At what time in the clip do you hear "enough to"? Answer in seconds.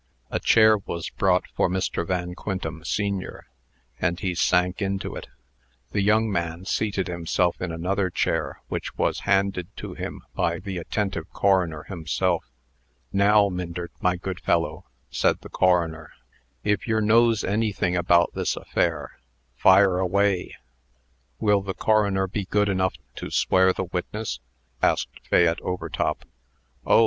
22.69-23.29